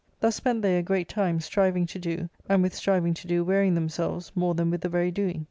[0.19, 3.75] Thtis spent they a great time, striving to do, and with striving to do wearying
[3.75, 5.39] them selves more than with the very doing.